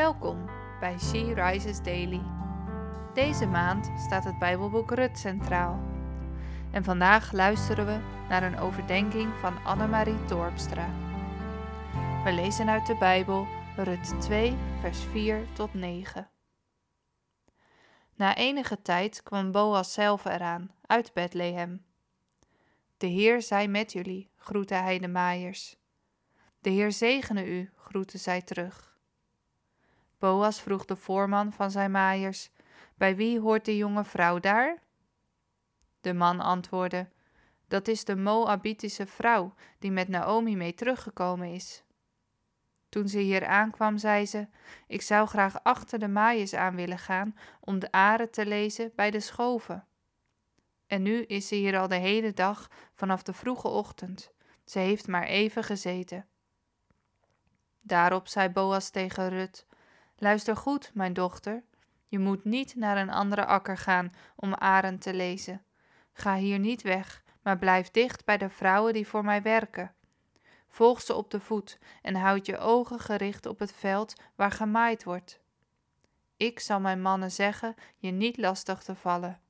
[0.00, 0.44] Welkom
[0.80, 2.22] bij She Rises Daily.
[3.14, 5.80] Deze maand staat het Bijbelboek Rut centraal.
[6.72, 10.88] En vandaag luisteren we naar een overdenking van Annemarie Torpstra.
[12.24, 16.30] We lezen uit de Bijbel Rut 2, vers 4 tot 9.
[18.14, 21.84] Na enige tijd kwam Boas zelf eraan, uit Bethlehem.
[22.96, 25.76] De Heer zij met jullie, groette hij de maaiers.
[26.60, 28.89] De Heer zegene u, groette zij terug.
[30.20, 32.50] Boas vroeg de voorman van zijn maaiers:
[32.94, 34.82] Bij wie hoort de jonge vrouw daar?
[36.00, 37.08] De man antwoordde:
[37.68, 41.82] Dat is de Moabitische vrouw die met Naomi mee teruggekomen is.
[42.88, 44.48] Toen ze hier aankwam, zei ze:
[44.86, 49.10] Ik zou graag achter de maaiers aan willen gaan om de aren te lezen bij
[49.10, 49.86] de schoven.
[50.86, 54.32] En nu is ze hier al de hele dag vanaf de vroege ochtend.
[54.64, 56.26] Ze heeft maar even gezeten.
[57.80, 59.66] Daarop zei Boas tegen Rut:
[60.22, 61.62] Luister goed, mijn dochter.
[62.06, 65.62] Je moet niet naar een andere akker gaan om aren te lezen.
[66.12, 69.94] Ga hier niet weg, maar blijf dicht bij de vrouwen die voor mij werken.
[70.68, 75.04] Volg ze op de voet en houd je ogen gericht op het veld waar gemaaid
[75.04, 75.40] wordt.
[76.36, 79.40] Ik zal mijn mannen zeggen je niet lastig te vallen.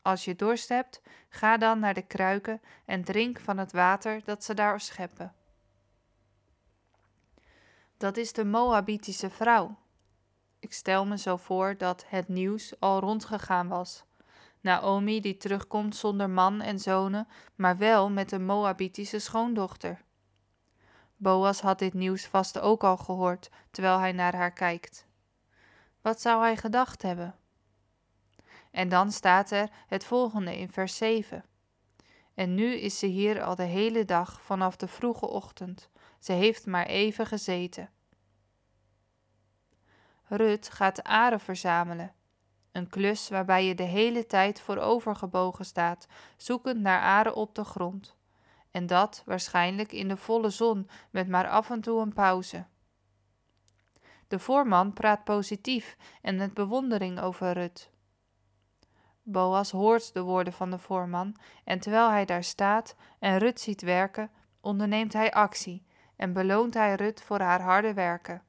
[0.00, 4.44] Als je dorst hebt, ga dan naar de kruiken en drink van het water dat
[4.44, 5.34] ze daar scheppen.
[7.96, 9.80] Dat is de Moabitische vrouw.
[10.62, 14.04] Ik stel me zo voor dat het nieuws al rondgegaan was.
[14.60, 20.02] Naomi die terugkomt zonder man en zonen, maar wel met een Moabitische schoondochter.
[21.16, 25.06] Boas had dit nieuws vast ook al gehoord terwijl hij naar haar kijkt.
[26.00, 27.34] Wat zou hij gedacht hebben?
[28.70, 31.44] En dan staat er het volgende in vers 7.
[32.34, 35.88] En nu is ze hier al de hele dag vanaf de vroege ochtend.
[36.18, 37.90] Ze heeft maar even gezeten.
[40.36, 42.12] Rut gaat aren verzamelen.
[42.72, 48.16] Een klus waarbij je de hele tijd voorovergebogen staat, zoekend naar aren op de grond.
[48.70, 52.64] En dat waarschijnlijk in de volle zon, met maar af en toe een pauze.
[54.28, 57.90] De voorman praat positief en met bewondering over Rut.
[59.22, 63.82] Boas hoort de woorden van de voorman en terwijl hij daar staat en Rut ziet
[63.82, 64.30] werken,
[64.60, 65.86] onderneemt hij actie
[66.16, 68.42] en beloont hij Rut voor haar harde werken.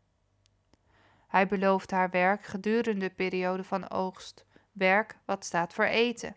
[1.34, 6.36] Hij belooft haar werk gedurende de periode van oogst, werk wat staat voor eten.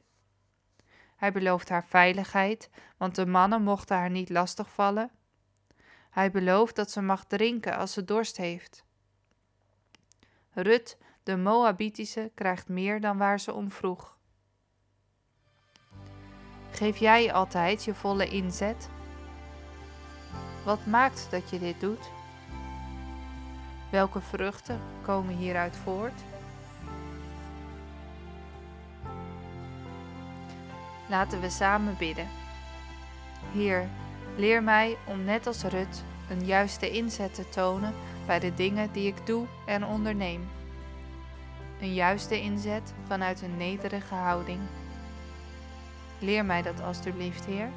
[1.17, 5.11] Hij belooft haar veiligheid, want de mannen mochten haar niet lastigvallen.
[6.11, 8.85] Hij belooft dat ze mag drinken als ze dorst heeft.
[10.51, 14.19] Rut, de Moabitische, krijgt meer dan waar ze om vroeg.
[16.71, 18.89] Geef jij altijd je volle inzet?
[20.65, 22.11] Wat maakt dat je dit doet?
[23.91, 26.21] Welke vruchten komen hieruit voort?
[31.09, 32.29] Laten we samen bidden.
[33.53, 33.89] Heer,
[34.37, 37.95] leer mij om net als Rut een juiste inzet te tonen
[38.27, 40.49] bij de dingen die ik doe en onderneem.
[41.81, 44.61] Een juiste inzet vanuit een nederige houding.
[46.19, 47.69] Leer mij dat alstublieft, Heer.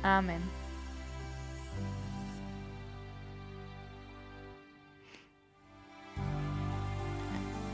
[0.00, 0.63] Amen.